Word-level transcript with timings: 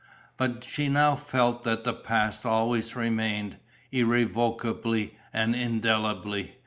But 0.35 0.63
she 0.63 0.89
now 0.89 1.15
felt 1.15 1.61
that 1.61 1.83
the 1.83 1.93
past 1.93 2.43
always 2.43 2.95
remained, 2.95 3.59
irrevocably 3.91 5.15
and 5.31 5.53
indelibly. 5.55 6.55